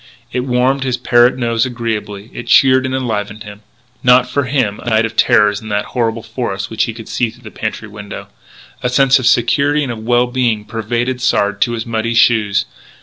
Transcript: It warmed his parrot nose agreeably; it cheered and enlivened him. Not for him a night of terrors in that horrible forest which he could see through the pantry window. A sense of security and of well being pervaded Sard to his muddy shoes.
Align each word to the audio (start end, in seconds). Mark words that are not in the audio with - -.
It 0.31 0.39
warmed 0.45 0.83
his 0.83 0.97
parrot 0.97 1.37
nose 1.37 1.63
agreeably; 1.63 2.31
it 2.33 2.47
cheered 2.47 2.87
and 2.87 2.95
enlivened 2.95 3.43
him. 3.43 3.61
Not 4.01 4.27
for 4.27 4.45
him 4.45 4.79
a 4.79 4.89
night 4.89 5.05
of 5.05 5.15
terrors 5.15 5.61
in 5.61 5.69
that 5.69 5.85
horrible 5.93 6.23
forest 6.23 6.71
which 6.71 6.85
he 6.85 6.93
could 6.95 7.07
see 7.07 7.29
through 7.29 7.43
the 7.43 7.51
pantry 7.51 7.87
window. 7.87 8.27
A 8.81 8.89
sense 8.89 9.19
of 9.19 9.27
security 9.27 9.83
and 9.83 9.91
of 9.91 9.99
well 9.99 10.25
being 10.25 10.65
pervaded 10.65 11.21
Sard 11.21 11.61
to 11.61 11.73
his 11.73 11.85
muddy 11.85 12.15
shoes. 12.15 12.65